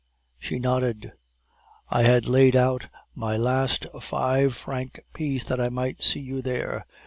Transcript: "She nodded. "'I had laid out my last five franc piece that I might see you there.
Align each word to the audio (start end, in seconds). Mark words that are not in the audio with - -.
"She 0.39 0.57
nodded. 0.57 1.13
"'I 1.91 2.01
had 2.01 2.25
laid 2.25 2.55
out 2.55 2.87
my 3.13 3.37
last 3.37 3.85
five 3.99 4.55
franc 4.55 5.01
piece 5.13 5.43
that 5.43 5.61
I 5.61 5.69
might 5.69 6.01
see 6.01 6.21
you 6.21 6.41
there. 6.41 6.87